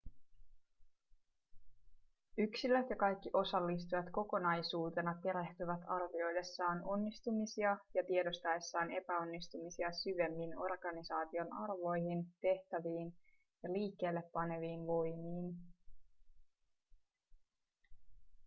yksilöt 2.37 2.89
ja 2.89 2.95
kaikki 2.95 3.29
osallistujat 3.33 4.05
kokonaisuutena 4.11 5.19
perehtyvät 5.23 5.79
arvioidessaan 5.87 6.83
onnistumisia 6.83 7.77
ja 7.93 8.03
tiedostaessaan 8.07 8.91
epäonnistumisia 8.91 9.91
syvemmin 9.91 10.57
organisaation 10.59 11.53
arvoihin 11.53 12.25
tehtäviin 12.41 13.13
ja 13.63 13.73
liikkeelle 13.73 14.23
paneviin 14.33 14.87
voimiin 14.87 15.55